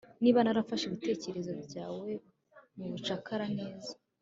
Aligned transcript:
Niba 0.21 0.39
narafashe 0.41 0.83
ibitekerezo 0.87 1.51
byawe 1.65 2.09
mubucakara 2.77 3.45
neza 3.59 3.91